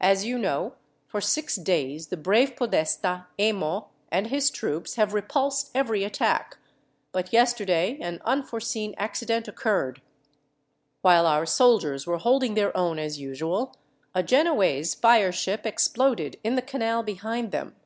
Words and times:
As 0.00 0.24
you 0.24 0.36
know, 0.36 0.74
for 1.06 1.20
six 1.20 1.54
days 1.54 2.08
the 2.08 2.16
brave 2.16 2.56
podesta, 2.56 3.28
Emo, 3.38 3.90
and 4.10 4.26
his 4.26 4.50
troops 4.50 4.96
have 4.96 5.14
repulsed 5.14 5.70
every 5.76 6.02
attack; 6.02 6.58
but 7.12 7.32
yesterday 7.32 7.96
an 8.00 8.20
unforeseen 8.24 8.96
accident 8.98 9.46
occurred. 9.46 10.02
While 11.02 11.24
our 11.24 11.46
soldiers 11.46 12.04
were 12.04 12.18
holding 12.18 12.54
their 12.54 12.76
own, 12.76 12.98
as 12.98 13.20
usual, 13.20 13.76
a 14.12 14.24
Genoese 14.24 14.96
fire 14.96 15.30
ship 15.30 15.64
exploded 15.64 16.36
in 16.42 16.56
the 16.56 16.62
canal 16.62 17.04
behind 17.04 17.52
them. 17.52 17.76